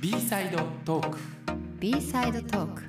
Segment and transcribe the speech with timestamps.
[0.00, 0.56] B サイド
[0.86, 1.18] トーク
[1.78, 2.82] B サイドトーク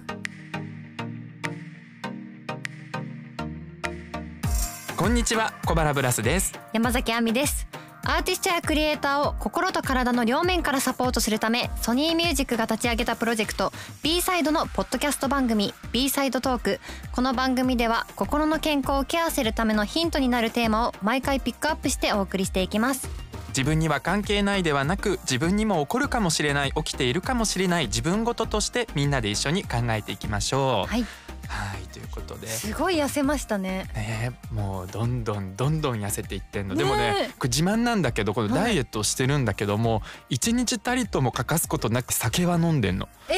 [4.95, 6.57] こんにちは小原ブラスです。
[6.71, 7.67] 山崎亜美です。
[8.05, 16.79] アーティストやクリエイターを心と体の両面からサポートするためソニーミュージックが立ち上げたプロジェクト B サイドのポッドキャスト番組 B サイドトーク
[17.11, 23.20] この番組では心の健康をケアするためのヒントになるテーマを毎回ピックアップしてお送りしていきます
[23.51, 30.91] 自分には関係ないではなく自分にも起こるかもしれない起きているかもしれない自分事としてみんなで一緒に考えていきましょう。
[30.91, 31.05] はい。
[31.47, 32.47] はいということで。
[32.47, 33.89] すごい痩せましたね。
[33.93, 36.75] ねもうどんどんどんどん痩せていってんの。
[36.75, 43.09] でもね自慢なんだけどこのダイエットをしてるんだけども一日たりとも欠かすことなく酒は飲んでんの。
[43.29, 43.37] えー。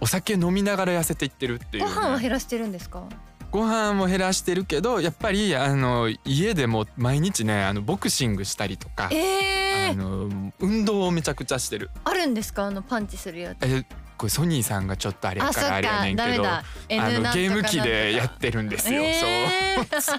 [0.00, 3.02] お酒飲みながら痩せていってるっていう、ごね、飯は減らしてるんですか？
[3.50, 11.90] ご飯も減らしてるけどやっぱりあの家でも毎日ねあのボクシングしたりとか、えー、あの運動をめちゃくちゃしてる。
[12.04, 12.64] あるんですか？
[12.64, 13.58] あのパンチするやつ。
[13.62, 13.84] え
[14.18, 20.00] これソニーさんがちょっとあれやからあれやねんけどあのゲーム機でやってるんですよ、えー。
[20.00, 20.12] そ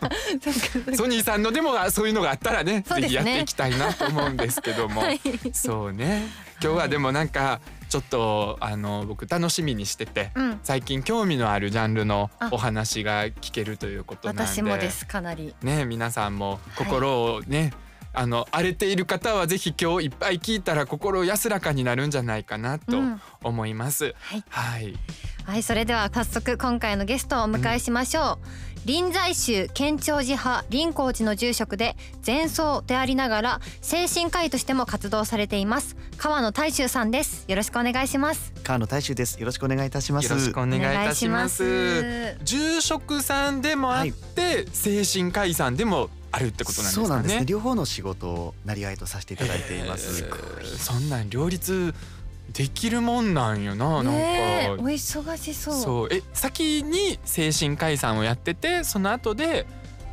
[0.94, 0.96] う。
[0.96, 2.84] ソニーさんのでもそういうのがあったらねね。
[3.02, 5.20] ぜひやっていきたいなと思うんですけども、 はい。
[5.54, 6.28] そうね。
[6.62, 7.60] 今日はでもなんか
[7.90, 10.60] ちょっとあの僕楽しみにしてて、うん。
[10.64, 14.44] 最近興味のあるジャンルのあお話が聞けるということなんで。
[14.44, 15.56] 私もですかなり。
[15.64, 17.74] ね皆さんも心をね、
[18.14, 23.22] あの荒れている方はぜひ今日いっぱい聞いたら心安らかになるんじゃないかなとうん。
[23.44, 24.14] 思います。
[24.20, 24.44] はい。
[24.50, 24.98] はい、
[25.46, 39.40] はいそれでは早速今回のゲストをお迎えしましょう、臨済宗県庁寺派臨光寺の住職で前僧でありながら精神科医としても活動されています川野大衆さんですよろしくお願いします川野大衆です。
[39.40, 40.30] よろしくお願いいたします。
[40.30, 42.38] よろしくお願いいたします。
[42.44, 47.08] 住職さんでもあって、精神科医さんでもあるってことなんですかね。
[47.08, 47.46] そうなんですね。
[47.46, 50.24] 両方の仕事をなりわいとさせていただいています。
[50.24, 51.96] えーそんなん両立
[52.54, 54.12] できるもんなんよな、なんか。
[54.12, 59.66] お忙しそうそうえ先に精神科医さんをやっててその後で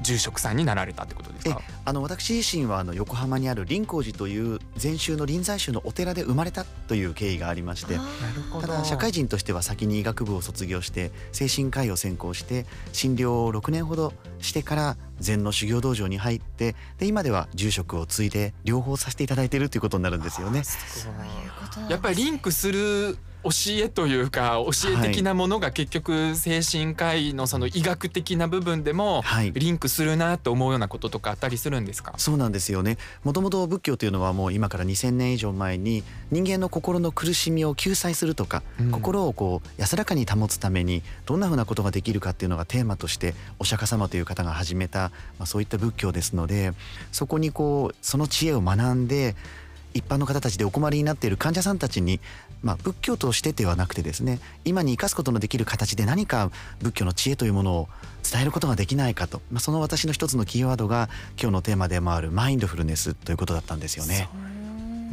[0.02, 1.62] 住職さんになられたってことですか？
[1.86, 7.98] あの私自身はあの横浜にある臨光寺という禅宗の臨済宗のお寺で生まれたという経緯がありましてあ。
[7.98, 8.04] な
[8.34, 20.65] るほどただ社会人としては先に医学部を卒業して精神科医を専攻して診療を6年ほどしてから禅の修行道場に入ってで今では住職を継いで両方させていただいているということになるんですよね。
[20.65, 29.52] そういうことなんですやっぱりリンクする教えというか教え的なものが結局精神科医のその医学的な部分でもはい。
[29.52, 32.14] リンクするなと思うようなこととかあったりするんですか？
[32.16, 32.98] そうなんですよね。
[33.22, 38.90] もともと仏教というのはもう今から2000年以上前に人間の心の苦しみを救済するとか、うん。
[38.90, 46.72] 心をこう安らかに保つためにどんなふうなことができるかっていうのがテーマとしてお釈迦様という方が始めた、まあ、そういった仏教ですので
[47.12, 49.36] そこにこうその知恵を学んで
[49.94, 52.20] 一般の方たちでお困りになっている患者さんたちに、
[52.62, 56.50] まあ、仏教としてではなくてですね今に生かすことのできる形で何か
[56.81, 57.89] 仏教の知恵というものを
[58.28, 61.09] 伝えることができないかと、まあ、その私の一つのキーワードが
[61.41, 64.28] 今日のテーマでもあるマインドフルネスということだったんですよね。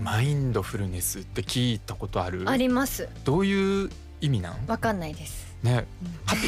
[0.01, 2.49] マインドフルネスって聞いたことある？
[2.49, 3.07] あります。
[3.23, 3.89] どういう
[4.19, 4.65] 意味なん？
[4.67, 5.85] わかんないですね
[6.25, 6.41] ハピ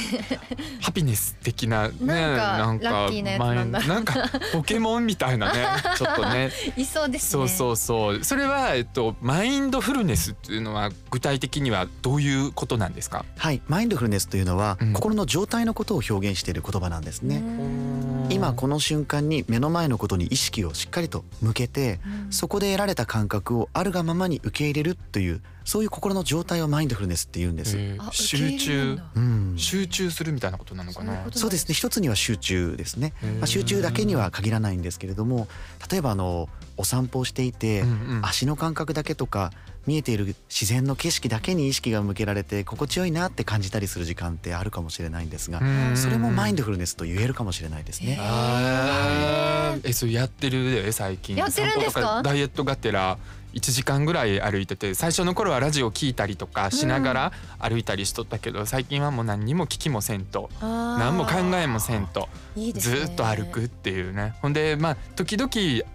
[0.82, 5.66] ハピネス的なねなんかラッキーなやつなんかポケモンみたいなね
[5.98, 6.52] ちょっとね。
[6.76, 7.30] いそうですね。
[7.32, 8.24] そうそうそう。
[8.24, 13.26] それはえっとマインドフルネスっていうのは具体的にはどういうことなんですか？
[13.38, 14.94] はい、マインドフルネスというのは、うん。
[14.94, 17.38] 心の状態のことを表現している言葉なんですね。
[17.38, 22.34] うん今この瞬間に目の前のことに意識をしっかりと向けてうん。
[22.34, 27.78] そこで得られた感覚をあるがままに受け入れるというそういう心の状態をマインドフルネスって言うんです。
[28.12, 28.96] 集中。
[28.96, 31.26] だうん、集中するみたいなことなのかな。
[31.32, 31.74] そうですね。
[31.74, 35.48] 一つには集中ですね、まあ、集中だけには限らないんですけれども
[35.92, 38.26] 例えばあのお散歩をしていて、うんうん。
[38.26, 39.52] 足の感覚だけとか
[39.88, 45.98] 見えている自然の景色だけに意識が向けられて心地よいなって感じたりする時間ってあるかもしれないんですが、うん。
[45.98, 48.18] それもマインドフルネスと言えるかもしれないですね。
[48.20, 49.90] あー。
[49.90, 51.36] えそれやってるで最近。
[51.36, 53.18] やってるんですかダイエットがてら
[53.56, 60.50] 1時間ぐらい歩いてて最初の頃はラジオ聞いたりとかしながら歩いたりしとったけど、最近はもう何にも聞きもせんと。
[60.62, 62.28] 何も考えもせんと。
[62.56, 63.06] いいですね。
[63.06, 64.36] ずっと歩くっていうね。
[64.42, 65.50] ほんでまあ時々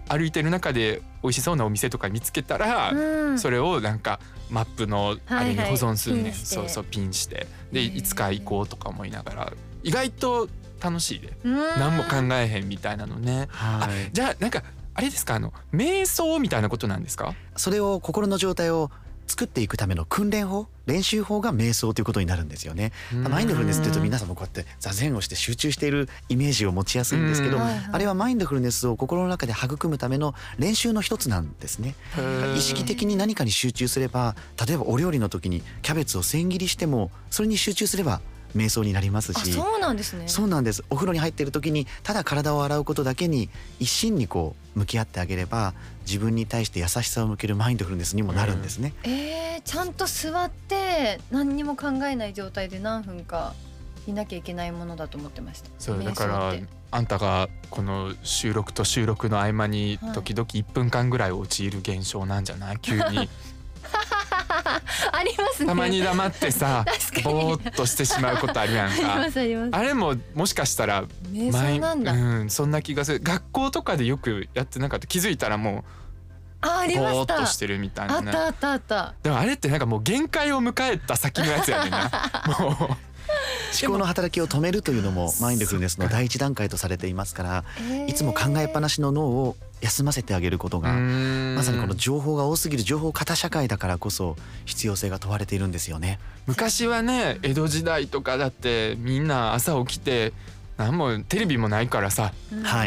[0.09, 3.39] 歩いてる中で美味しそうなお店とか見つけたら、うん。
[3.39, 4.19] それをなんか
[4.49, 6.21] マップのあれに保存するね。
[6.21, 7.45] ん、はいはいそうそうピンして。
[7.71, 9.53] でいつか行こうとか思いながら。
[9.83, 10.47] 意外と
[10.81, 11.33] 楽しいで。
[11.43, 11.55] うん。
[11.55, 13.49] 何も考えへんみたいなのね。
[13.53, 15.35] あはい、じゃあなんかあれですか？
[15.35, 17.33] あの瞑想みたいなことなんですか？
[17.55, 18.91] それを心の状態を
[19.27, 22.91] 作っていくための訓練法練習法が瞑想ということになるんですよね。
[23.13, 23.23] うん。
[23.23, 31.95] マインドフルネスっていうと皆さんもこうやって座禅をして集中しているイメージを持ちやすいんですけど、あれはマインドフルネスを心の中で育むための練習の一つなんですね。
[32.57, 34.35] 意識的に何かに集中すれば
[34.67, 38.19] 例えばお料理の時にキャベツを千切りしてもそれに集中すれば
[38.55, 39.37] 瞑想になりますし。
[39.37, 40.23] あそうなんですね。
[40.27, 40.83] そうなんです。
[40.89, 43.49] お風呂に入っている時にただ体を洗うことだけに
[43.79, 45.73] 一心にこう向き合ってあげれば
[46.07, 48.93] 自分に対して優しさを向けるマインドフルネスにもなるんですね。
[49.03, 53.53] えー、ちゃんと座って何にも考えない状態で何分か
[54.07, 55.69] いなきゃいけないものだと思ってました。
[55.77, 60.13] そうだか瞑らあんたがこの収録と収録の合間にはい。
[60.13, 62.77] 時々1分間ぐらい陥る現象なんじゃない？
[62.81, 63.29] 急に
[65.11, 65.67] ありますね。
[65.67, 66.85] たまに黙ってさ
[67.23, 69.69] ぼーっとしてしまうことあるやんありまかすあります。
[69.75, 72.15] あれももしかしたら瞑前想なんだ、う
[72.45, 73.19] ん、そんな気がする。
[73.21, 75.07] 学校とかでよくやってなかった？
[75.07, 75.83] 気づいたらも
[76.61, 77.33] ああうぼりました。
[77.35, 78.21] ーっとしてるみたいな。
[78.21, 79.13] ねあったあったあった。
[79.23, 82.11] でもあれってなんかもう限界を迎えた先のやつやねんな。
[82.59, 82.97] もう
[83.79, 88.09] 思考の働きを止めるというのもマインドフルネスの第一段階とされていますからえー。
[88.09, 94.35] いつも考えっぱなしの脳を休ませてあげることがままさにこの情報が多すぎる情報型社会だからこそ
[94.65, 96.19] 必要性が問われているんですよね。
[96.45, 100.33] 昔はね江戸時代とかだってみんな朝起きて
[100.77, 102.33] 何もテレビもないからさ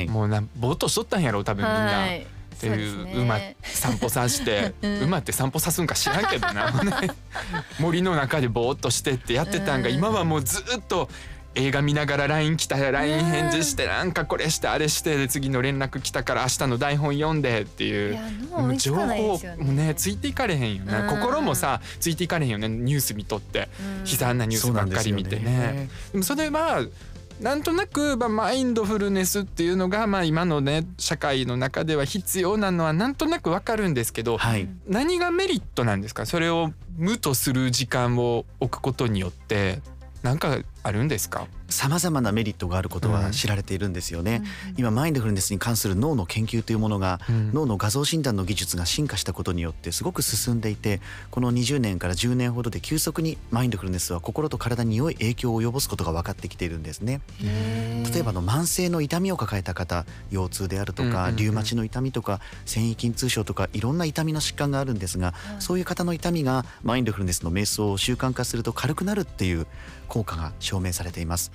[0.08, 1.80] もうなぼーっとしとったんやろ多分みんな。
[1.80, 5.02] はいっていそう馬散歩さしてうん。
[5.02, 6.70] 馬って散歩さすんか知らんけどな。
[6.70, 7.10] ね
[7.78, 9.94] 森の中でぼーっとしてってやってたんがうん。
[9.94, 11.08] 今はもうずっと
[11.56, 21.08] 映画見ながら LINE 来たら LINE 返事してなんかこれしてあれしてで次の連絡来たから明日の台本読んでっていういや脳追いつ情報もねついていかれへんよねうん。
[21.10, 23.68] 心もさついていかれへんよねニュース見とって。
[23.80, 24.00] うん。
[24.00, 25.88] 悲惨なニュースばっかり見てね。
[26.12, 26.84] でもそれは
[27.40, 36.26] なんとなく、まあ、マインドフルネスっていうのが、まあ、今のね社会の中では必要なのはなんとなくわかるんですけどはい、何がメリットなんですか？
[36.26, 39.80] それを無とする時間を置くことによって
[40.22, 41.48] 何かあるんですか？
[41.70, 44.42] さまざまなメリットがあることは知られているんですよね。
[44.68, 47.52] うん今マインドフルネスに関する脳の研究というものがうん。
[47.52, 51.00] 脳の画像診断の技術が進化したことによってすごく進んでいて
[51.30, 57.20] この20年から10年ほどで急速にマインドフルネスは心と体に良い影響を及ぼすことが分かってきているんですね。
[58.12, 61.36] 例えばあの慢性の痛みを抱えた方腰痛であるとかうんうんうん。
[61.36, 65.62] リウマチの痛みとか繊維筋痛症とかいろんな痛みの疾患があるんですがはい。
[65.62, 69.66] そういう方の痛みがマインドフルネスの瞑想を習慣化すると軽くなるっていう
[70.08, 71.52] 効果が証明されています。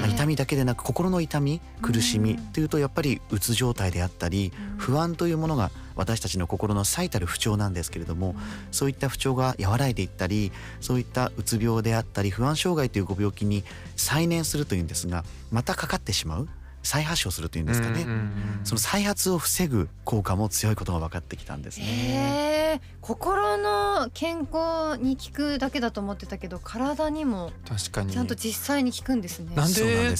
[0.00, 4.78] まあ痛みだけでなく心の痛み苦しみというとやっぱりうつ状態であったりうん。
[4.78, 8.36] 不安というものが私たちの心の最たる不調なんですけれども
[8.70, 13.64] そういった不調が和らいでいったりそういったうつ病であったり不安障害というご病気に
[13.96, 16.48] 再燃するというんですがまたかかってしまう
[16.86, 18.30] 再発症するというんですかね、うんうんうん
[18.66, 22.80] その再発を防ぐ効果も強いことが分かってきたんですね。
[23.00, 28.12] 心の健康に効くだけだと思ってたけど体にも確かに。
[28.12, 29.54] ちゃんと実際に効くんですね。
[29.54, 30.14] なんで？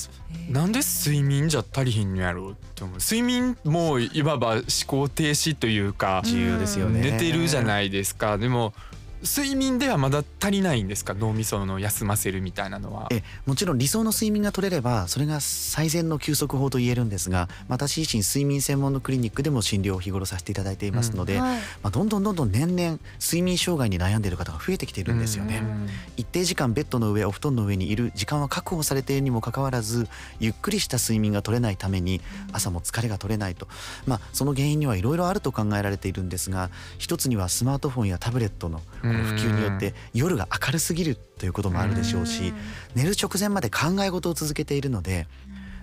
[0.48, 2.98] なんで睡眠じゃ足りひんのやろうって思う。
[2.98, 7.00] 睡眠もいわば思考停止というか重要ですよね。
[7.00, 8.38] 寝てるじゃないですか。
[8.38, 8.74] でも
[9.26, 11.14] 睡眠ではまだ足りないんですか？
[11.14, 13.08] 脳みその休ませるみたいなのは。
[13.10, 25.58] えもちろん理想の睡眠が取れればそれが最善の休息法と言えるんですが私自身睡眠専門のクリニックでも診療を日頃させていただいていますので、はいまあ、どんどんどんどん年々睡眠障害に悩んでいる方が増えてきているんですよね。
[25.58, 30.08] うん一定時間ベッドの上お布団の上にいる時間は確保されているにもかかわらず
[30.40, 32.20] ゆっくりした睡眠が取れないために
[32.52, 33.68] 朝も疲れが取れないと、
[34.06, 42.52] まあ、その原因にはいろいろあると考えられているんですが一つにはスマートフォンやタブレットのこの普及によって夜が明るすぎるということもあるでしょうし
[42.94, 45.26] 寝る直前まで考え事を続けているので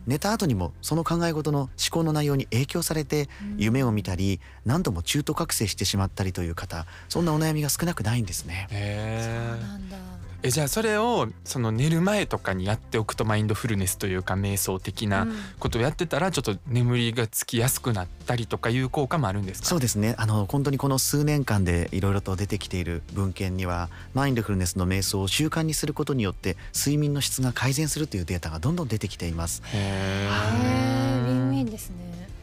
[0.06, 8.68] 寝た後にもその考え事の思考の内容に影響されて夢を見たり何度も中途覚醒してしまったりという方そんなお悩みが少なくないんですね。
[8.72, 9.62] へー。
[9.62, 9.98] なんだ
[10.46, 15.36] えじゃあそれをその寝る前とかにやっておくとマインドフルネスというか瞑想的なうん。
[15.60, 19.68] ことをやってたらちょっと眠りがつきやすくなったりとかいう効果もあるんですか？
[19.68, 20.16] そうですね。
[20.18, 29.62] あの本当にこの数年間でいろいろと出てきている文献にはマインドフルネスの瞑想を習慣にすることによって睡眠の質が改善するというデータがどんどん出てきています。
[29.74, 31.96] へへーーウィンウィンですね。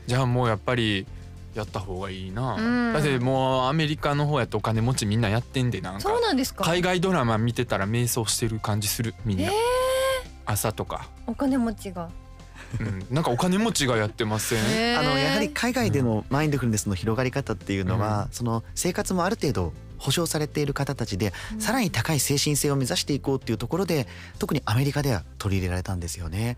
[0.07, 1.07] じゃあもうやっぱり
[1.55, 2.93] やった方がいいな、うん。
[2.93, 6.01] だってもうアメリカの方やとお金持ちみんなやってんでなんか。
[6.01, 6.65] そうなんですか。
[6.65, 9.51] 海外ドラマ見てたら瞑想してる感じするみんな、えー。
[10.47, 12.11] 朝とか、お金持ちが
[12.79, 21.61] うん、なんかお金持ちがやってません、あのやはり海外でのマインドフルネスの広がり方っていうのは、その生活もある程度保障されている方たちで、うん。
[21.61, 24.07] さらに高い精神性を目指していこうっていうところで
[24.39, 26.57] 特にアメリカでは取り入れられたんですよね。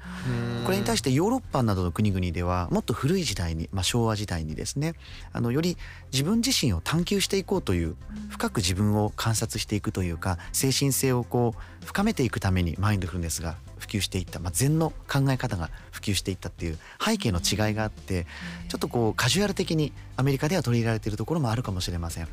[0.65, 4.95] これに対してヨーロッパなどの国々ではもっと古い時代に、まあ、昭和時代にですね
[5.33, 5.77] あのより
[6.13, 7.97] 自分自身を探求していこうという
[8.31, 18.27] 深深く自分を観察していくというか精神性をこう深めていくためにマインドフルネスが普及していった、まあ、禅の考え方が普及していったっていう背景の違いがあって
[18.69, 22.29] ちょっとこうカジュアル的にアメリカでは取り入れられているところもあるかもしれません。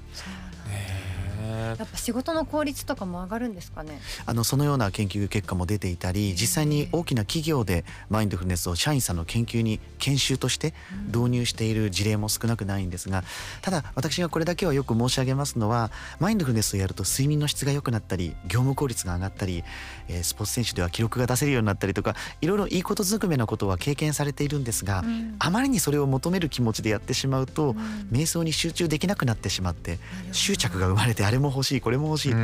[1.40, 4.00] やっぱ仕事の効率とかも上がるんですかね？
[4.26, 10.74] あのそのような研究結果も出ていたり実際に大きな企業でマインドフルネスを社員さんの研究に研修として
[11.08, 13.24] 導入している事例も少なくないんですが
[13.62, 19.64] ただ私がこれだけはよく申し上げますのはマインドフルネスをやると睡眠の質が良くなったり業務効率が上がったり、
[20.08, 30.00] えー、スポーツ選手では記録が出せるようになったりとかいろいろいいことずくめなことは経験されているんですが、うん、あまりにそれを求める気持ちでやってしまうと、うん、瞑想に集中できなくなってしまって
[30.32, 32.32] 執着が生まれてあれも欲しいこれも欲しい。
[32.32, 32.38] か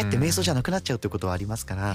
[0.00, 1.94] えって瞑想じゃなくなっちゃうということはありますから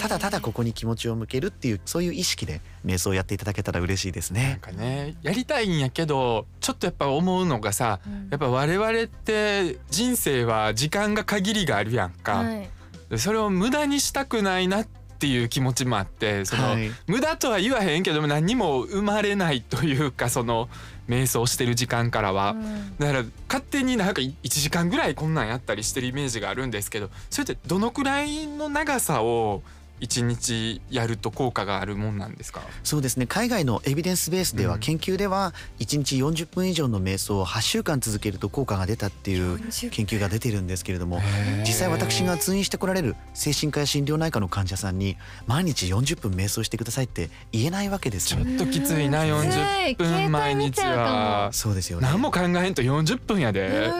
[0.00, 4.60] ただただここに気持ちを向けるっていうそういう意識で瞑想をやっていただけたら嬉しいですね。
[4.62, 14.86] なんかねやりたいんやけどちょっとやっぱ思うのがさ、うん、やっぱ我々って人生は時間が限りがあるやんか、はい、それを無駄にしたくないなっ
[15.18, 20.68] ていう気持ちもあってその、はい、無駄とは言わへんけども何も生まれないというかその
[21.08, 29.62] 瞑想してる時間からは、うん、だから勝手になんか1時間ぐらいこんなんやったりしてるイメージがあるんですけどそれってどのくらいの長さを
[30.00, 32.60] 1日やると効果があるもんなんですか？
[32.84, 33.26] そうですね。
[33.26, 41.20] 海外のエビデンスベースでは、研究では1日40分以上の瞑想を8週間続けると効果が出たっていう研究が出てるんですけれども
[41.60, 48.44] 実際私が通院してこられる精神科や心療内科の患者さんに毎日40分瞑想してくださいって言えないわけですよ。
[48.44, 50.30] ちょっときついな40分。
[50.30, 52.06] 毎日はそうですよね。
[52.06, 53.90] 何も考えんと40分やで。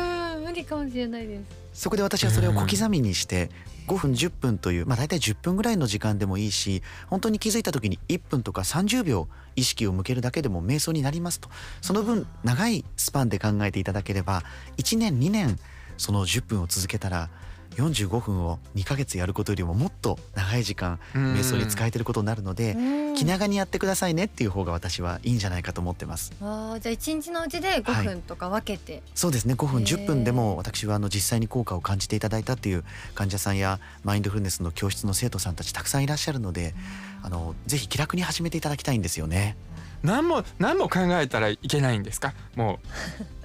[0.45, 1.39] 無理かもしれないで
[1.73, 1.83] す。
[1.83, 3.51] そこで私はそれを小刻みにして
[3.87, 11.49] 5分10分という、まあ、大体10分ぐらいの時間でもいいし本当に気づいた時に1分とか30秒意識を向けるだけでも瞑想になりますと。
[11.81, 14.43] その分長いスパンで考えていただければ
[14.77, 15.59] 1年2年
[15.97, 17.31] その10分を続けたら
[17.77, 22.77] 45分を2ヶ月やることよりももっと長い時間瞑想に使えてることになるので
[23.17, 26.33] 気長にやってくださいねっていう方が私はいいんじゃないかと思ってます。
[26.41, 29.55] あじゃあ1日のうちで5分とか分けて、はい、そうですね。
[29.55, 36.75] 5分10分でも私はあの実際に効果を感じていただいたっていう患者さんやマインドフルネスの教室の生徒さんたちたくさんいらっしゃるので
[37.23, 39.57] あのぜひ気楽に始めていただきたいんですよね。
[40.03, 42.35] 何も何も考えたらいけないんですか？
[42.55, 42.79] も
[43.21, 43.25] う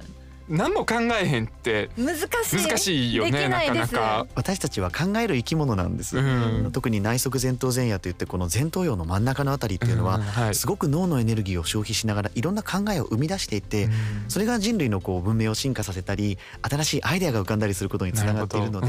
[0.51, 2.67] 何も考えへんって難しい。
[2.67, 4.27] 難しいよねなかなか。
[4.35, 13.91] 私たちは考える生き物なんです、うん、特に内側前頭前野といってこの前頭葉の真ん中のあたりっていうのは、うんはい、すごく脳のエネルギーを消費しながらいろんな考えを生み出していて、うん、
[14.27, 18.87] それが人類のこう文明を進化させたり新しいアイデアが浮かんだりすることにつながっているので、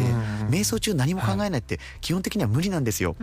[0.50, 3.14] 瞑想中何も考えないって基本的には無理なんですよ、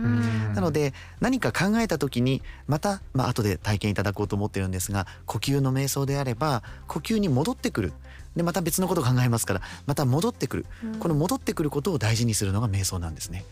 [0.54, 7.92] なので何か考えた時にまたまあ後で体験いただこうと思ってるんですが呼吸の瞑想であれば呼吸に戻ってくる
[8.36, 13.44] でまた別のことを考えますからまた戻ってくる、うん、この戻ってくることを大事にするのが瞑想なんですね。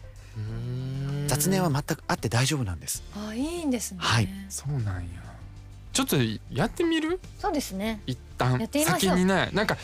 [1.26, 3.02] 雑念は全くあって大丈夫なんです。
[3.16, 3.98] あいいんですね。
[4.00, 4.28] はい。
[4.48, 5.08] そうなんや。
[5.92, 6.16] ちょっと
[6.52, 7.18] やってみる？
[7.38, 8.00] そうですね。
[8.06, 8.58] 一旦。
[8.72, 9.50] 先にね。
[9.52, 9.76] なんか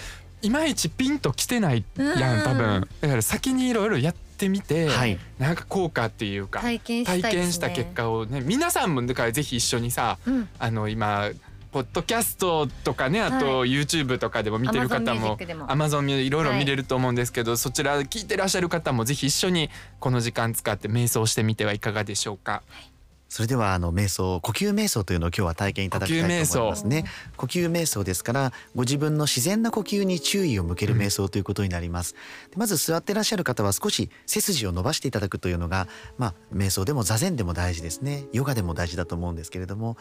[0.42, 2.88] いまいちピンときてないやん多分。
[3.00, 11.30] だから先にいろいろやってみて、はい、なんか効果っていうか体験した、ね、体験した結果をね皆さんもだからぜひ一緒にさ、うん、あの今
[11.74, 16.44] ポッドキャストとかねあと YouTube とかでも見てる方も Amazon いろい。
[16.44, 22.62] ろ見れると思うんですけど、はい、そちら聞いてらっしゃる方もぜひ一緒にこの時間使って瞑想してみてはいかがでしょうか？
[22.68, 22.93] はい
[23.28, 27.04] それではあの瞑想呼吸瞑想というのを今日は体験いただきたいと思いますね。
[27.36, 28.04] 呼吸瞑想。
[28.04, 32.14] ですからご自分の自然な呼吸に注意を向ける瞑想ということになります、
[32.52, 35.88] うん、まず座ってらっしゃる方は少し背筋を伸ばしていただくというのが
[36.18, 38.26] まあ瞑想でも座禅でも大事ですね。
[38.32, 39.96] ヨガでも大事だと思うんですけれども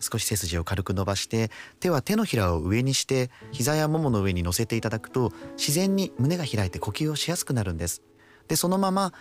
[0.00, 8.02] 少し背筋を軽く伸ばして手は手のひらを上にして膝やももの上に乗せていただくと自然に胸が開いて呼吸をしやすくなるんです。
[8.48, 9.12] でそのまま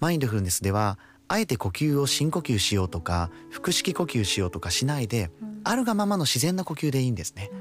[0.00, 7.58] マインドフルネスではあえて呼吸を深呼吸しようとか腹式呼吸しようとかしないで、うん、あるがままの自然な呼吸でいいんですね、うん、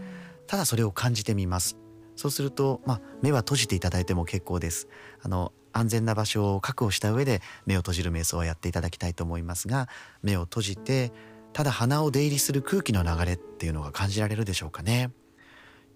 [0.47, 1.77] ただそれを感じてみます。
[2.15, 4.87] そうすると、まあ、目は閉じていただいても結構です。
[5.21, 9.89] あの安全な場所を確保した上で目を閉じる瞑想をやっていただきたいと思いますが
[10.21, 11.11] 目を閉じて
[11.51, 15.11] ただ鼻を出入りする空気の流れっていうのが感じられるでしょうかね。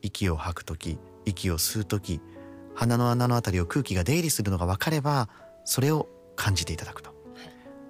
[0.02, 2.22] 息を吐く時息を吸う時
[2.76, 5.30] 鼻の穴のあたりを空気が出入りするのが分かれば
[5.66, 7.07] それを感じていただくと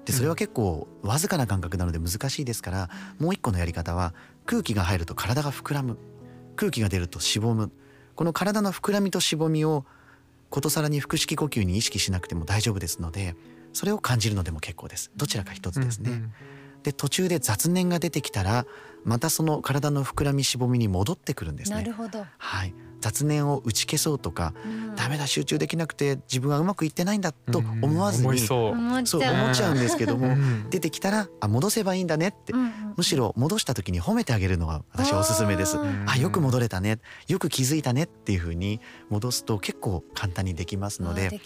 [0.07, 4.13] でそれは結構わずかな感覚なので難しいですからもう一個のやり方は
[4.45, 5.97] 空気が入ると体が膨らむ。
[6.55, 7.71] 空気が出るとしぼむ。
[8.15, 9.85] この体の膨らみとしぼみを
[10.49, 13.35] ことさらに腹式呼吸に意識しなくても大丈夫ですので
[13.73, 15.11] それを感じるのでも結構です。
[15.17, 16.33] どちらか一つですね、うんうん、
[16.83, 18.65] で途中で雑念が出てきたら
[19.03, 21.77] またその体の膨らみしぼみに戻ってくるんですね。
[21.77, 22.25] なるほど。
[22.37, 22.73] はい
[23.07, 28.33] 雑念を打ち消そうとか、うん、ダメだ集中できなくて自分はうまくいってないんだと思わずに、う。
[28.33, 29.03] ん、そう思っ
[29.53, 30.35] ちゃうんですけども、
[30.69, 32.53] 出てきたらあ戻せばいいんだねって、
[32.97, 35.77] むしろ戻した時に褒めてあげるのが私はおすすめです。
[36.05, 41.39] あよく戻れたねよく気づいたねっていうふうに戻すと結構簡単にできますので、ね、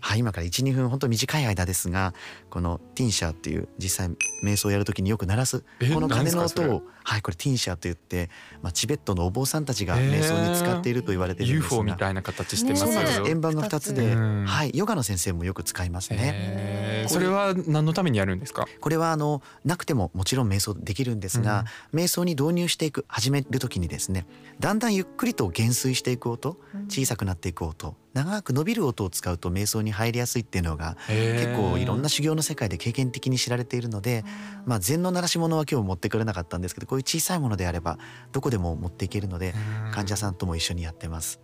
[0.00, 2.14] はい今から12分本当短い間ですが
[2.50, 8.30] このティンシャーっていう実際瞑想をやる時によく鳴らすこの鐘の音をはいこれティンシャーと言って、
[8.62, 12.94] まあ、チベットのお坊さんたちが瞑想に使っていると言われているんですが、UFO みたいな形してますね。
[13.26, 14.72] 円盤が2つで、はい。
[14.74, 17.06] ヨガの先生もよく使いますね。
[17.08, 18.66] それは何のためにやるんですか？
[18.80, 24.26] これはあのなくてももちろん瞑想できるんですが、うん、瞑想に導入していく始める時にですね
[24.58, 26.56] だんだんゆっくりと減衰していく音
[26.88, 34.24] 小さくなっていく音長く伸びる音を使うと瞑想に入りやすいっていうのが結構いろんな修行の世界で経験的に知られているので、
[34.66, 37.98] まあ、禅の鳴らし物は今日持ってくれなかったんですけどこういう小さいものであれば
[38.32, 39.54] どこでも持っていけるので
[39.92, 41.40] 患者さんとも一緒にやってます。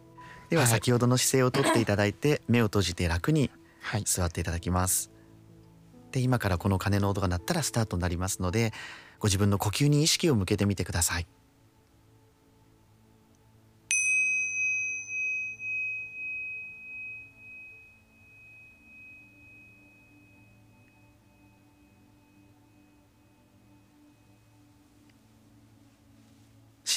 [0.48, 3.50] では先ほどの姿勢をとっていただいて目を閉じて楽に
[4.04, 5.10] 座っていただきます。
[6.12, 8.72] で今からこの鐘の音が鳴ったらスタートになりますので
[9.18, 11.26] ご自分の呼吸に意識を向けてみてください。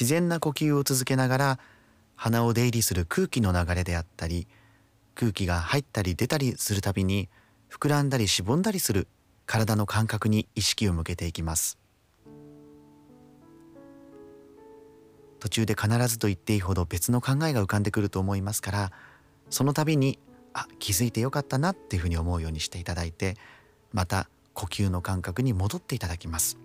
[0.00, 1.58] 自然な呼吸を続けながら
[2.16, 4.48] 鼻を出入りする空気の流れであったり
[5.14, 7.28] 空気が入ったり出たりするたびに
[7.68, 9.08] 膨らんだりしぼんだりする
[9.44, 11.76] 体の感覚に意識を向けていきます。
[15.38, 18.92] 途中で必ずと言っていいほど別の考えが浮かんでくると思いますから
[19.48, 20.18] その度に
[20.52, 23.36] あ気づいてよかったなっていうふうに思うようにしていただいて
[23.92, 26.58] また呼吸の感覚に戻っていただきます。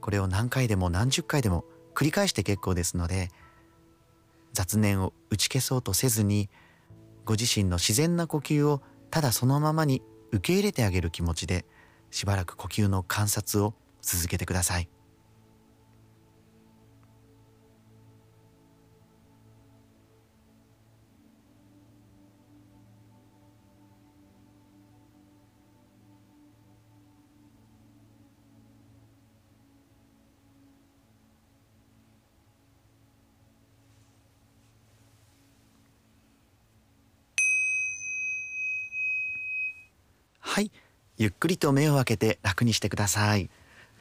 [0.00, 3.30] これを何回でも何十回でも繰り返して結構ですので
[4.52, 6.48] 雑念を打ち消そうとせずに
[7.24, 11.64] ご自身の自然な呼吸をただそのままに受け入れてあげる気持ちで
[12.10, 14.88] しばらく呼吸の観察を続けてください。
[41.16, 43.48] ゆっくりと目を開けて楽にしてください。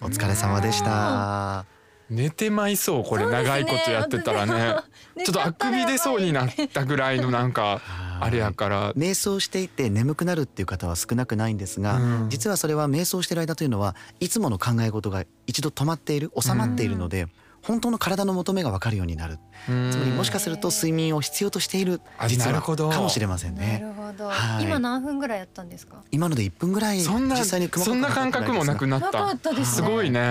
[0.01, 1.65] お疲れ様でした。
[2.09, 4.75] 寝てまいそうこれ長いことやってたらね。
[5.23, 7.81] ちょっとあくび出そうになったぐらいのなんか
[8.19, 8.93] あれやから。
[8.93, 17.31] 瞑想していて眠くなるっていう方は少なくないんですが、うん、実はそれは瞑想してる間というのはいつもの考え事が一度止まっている収まっているので、うん
[17.63, 19.39] 本当の体の求めが分かるようになる。
[19.65, 23.79] つまりもしかすると睡眠を必要としている実はかもしれませんね。
[23.81, 26.03] なるほど、はい、今何分ぐらいやったんですか？
[26.11, 29.37] 今ので1分ぐらいそんな実際にそんな感覚もなくなった。
[29.65, 30.23] す、すごいね、う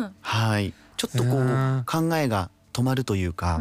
[0.00, 0.74] ん、はい。
[0.96, 3.60] ちょっとこう考えが止まるというか、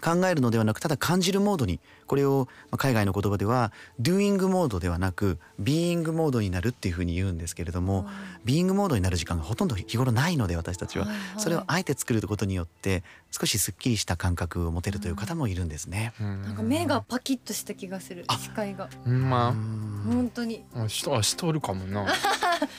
[0.00, 8.06] 考えるのではなくただ感じるモードにこれを海外の言葉では doing モードではなく being モードになるっていうふうに言うんですけれども、うん、
[8.44, 11.06] being モードになる時間がほとんど日頃ないので私たちは、
[11.38, 16.12] それをあえて作ることによって少しすっきりした感覚を持てるという方もいるんですね。
[16.20, 18.88] うん、なんか目がパキッとした気がする視界が。
[19.04, 20.64] まあ本当に。
[20.88, 22.06] しとしとるかもな。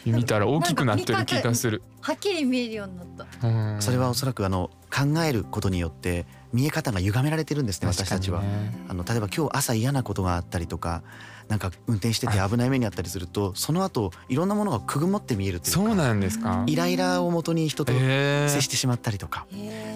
[0.05, 1.81] 見たら大きくなってる気がする。
[2.01, 3.81] はっきり見えるようになった。
[3.81, 8.41] それはおそらくあの考えることによって見え方が歪められてるんですね私たちは。
[8.87, 11.03] あの例えば今日朝嫌なことがあったりとか
[11.49, 16.63] なんか運転してて危ない目にあったりするとその後いろんなものがくぐもって見えるというかそうなんですか。
[16.65, 19.45] イライラをもとに人と接してしまったりとか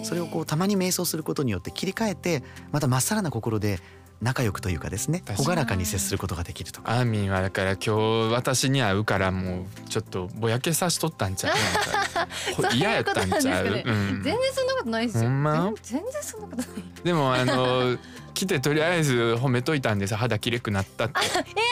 [0.04, 3.80] それをこうたまに瞑想することによって切り替えてまたまっさらな心で
[4.22, 6.98] 仲良くというかですね朗らかに接することができるとか。
[7.00, 7.92] アーミンはだから今日
[8.34, 12.76] 私に会うからもうちょっとぼやけさしとったんちゃう？
[12.76, 13.84] 嫌やったんちゃう、ね。
[13.86, 16.68] うん、全然そんなことないですよ、ま、全然そんなことない。
[17.04, 17.98] でもあの
[18.34, 21.14] 来てとりあえず褒めといたんです肌きれくなったって。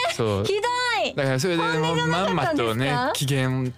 [0.08, 0.44] えー、そう。
[0.44, 0.58] ひど
[1.06, 1.14] い。
[1.14, 3.72] だからそれでもうまんまとね機嫌取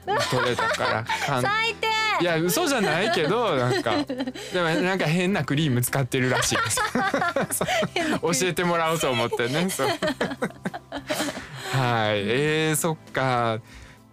[0.48, 1.42] れたから。
[1.42, 1.89] 最低
[2.20, 4.04] いや嘘じゃないけどなんか。
[4.04, 4.14] で
[4.54, 6.56] もなんか変なクリーム使ってるらしい。
[6.56, 6.62] で
[8.30, 9.68] す教えてもらおうと思ってね。
[11.72, 12.22] はい。
[12.26, 13.60] えー、そっか。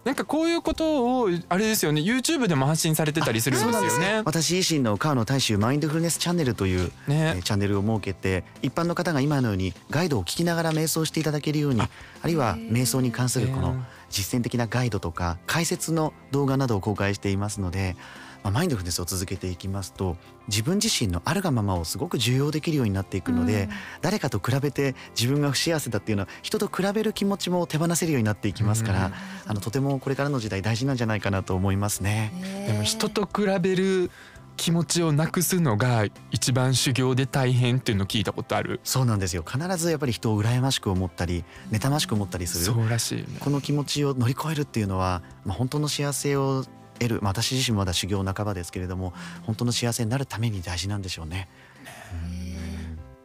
[0.04, 2.00] なんかこういうことをあれですよね。
[2.00, 4.22] YouTube でも発信されてたりするんですよね。
[4.24, 7.34] 私自身の川野大衆マインドフルネスチャンネルという、ね。
[7.36, 11.88] えー、チャンネルを設けて一般の方が今のようにガイドを聞きながら瞑想していただけるようにあ
[12.24, 17.96] るいは瞑想に関するこの実践的なガイドとか解説の動画などを公開していますので
[18.42, 20.16] まあ、マインドフルネスを続けていきますと
[20.48, 29.12] 自分自身のあるがままをすごく重要できるようになっていくので、うん、誰かと比べて自分が不幸せだっていうのは人と比べる気持ちも手放せるようになっていきますから、うん、
[29.46, 32.32] あのとてもこれからの時代大事なんじゃないかなと思いますね。
[32.66, 34.10] でも人と比べる
[34.58, 38.80] 気持ちをなくすのが一番修行で大変っていうの聞いたことある。
[38.82, 39.44] そうなんですよ。
[39.46, 42.64] 必ずやっぱり人を羨ましく思ったり妬ましく思ったりする。
[42.64, 46.64] そうらしい、ね、この気持ちを乗り越えるっていうのは、まあ、本当の幸せを
[46.98, 51.48] 得る、まあ、私自身もまだ修行半ばですけれども本当の幸せになるために大事なんでしょうね。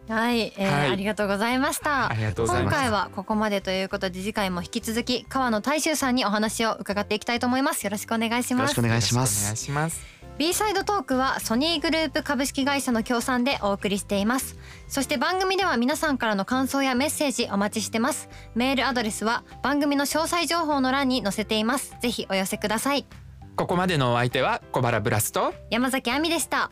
[0.08, 2.12] はい、えー、はい、ありがとうございました。
[2.12, 7.84] ありがとうございます今回はここまでということで次回も引き続き川野大衆さんにお話を伺っていきたいと思います。
[7.84, 8.62] よろしくお願いします。
[8.62, 9.44] よろしくお願いします。
[9.44, 14.58] お願いします B サイドトークはソニーグループ株式会社の協賛でお送りしています。
[14.88, 18.30] そして番組では皆さんからの感想やメッセージお待ちしてます。
[18.56, 21.96] メールアドレスは番組の詳細情報の欄に載せています。
[22.02, 23.06] ぜひお寄せください。
[23.56, 26.72] ここまでのお相手は小原ブラスと山崎亜美でした